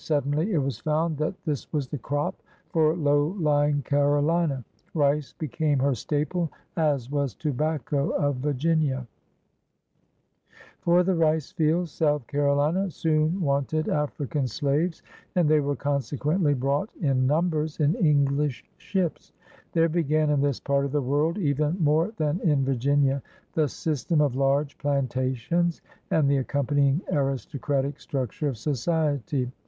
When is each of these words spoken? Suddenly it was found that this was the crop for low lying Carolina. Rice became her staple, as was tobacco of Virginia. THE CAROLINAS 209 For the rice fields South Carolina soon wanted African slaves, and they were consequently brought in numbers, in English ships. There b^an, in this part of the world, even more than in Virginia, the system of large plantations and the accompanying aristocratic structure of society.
Suddenly 0.03 0.51
it 0.53 0.57
was 0.57 0.79
found 0.79 1.19
that 1.19 1.35
this 1.45 1.71
was 1.71 1.87
the 1.87 1.99
crop 1.99 2.41
for 2.69 2.95
low 2.95 3.35
lying 3.39 3.83
Carolina. 3.83 4.65
Rice 4.95 5.33
became 5.33 5.77
her 5.77 5.93
staple, 5.93 6.51
as 6.75 7.11
was 7.11 7.35
tobacco 7.35 8.09
of 8.09 8.37
Virginia. 8.37 9.05
THE 10.81 10.83
CAROLINAS 10.83 10.83
209 10.85 10.85
For 10.85 11.03
the 11.03 11.13
rice 11.15 11.51
fields 11.51 11.91
South 11.91 12.25
Carolina 12.25 12.89
soon 12.89 13.39
wanted 13.41 13.89
African 13.89 14.47
slaves, 14.47 15.03
and 15.35 15.47
they 15.47 15.59
were 15.59 15.75
consequently 15.75 16.55
brought 16.55 16.89
in 16.95 17.27
numbers, 17.27 17.79
in 17.79 17.93
English 17.93 18.63
ships. 18.79 19.33
There 19.73 19.87
b^an, 19.87 20.33
in 20.33 20.41
this 20.41 20.59
part 20.59 20.83
of 20.85 20.91
the 20.93 20.99
world, 21.03 21.37
even 21.37 21.77
more 21.79 22.11
than 22.17 22.39
in 22.39 22.65
Virginia, 22.65 23.21
the 23.53 23.67
system 23.67 24.19
of 24.19 24.35
large 24.35 24.79
plantations 24.79 25.83
and 26.09 26.27
the 26.27 26.37
accompanying 26.37 27.03
aristocratic 27.11 27.99
structure 27.99 28.47
of 28.47 28.57
society. 28.57 29.51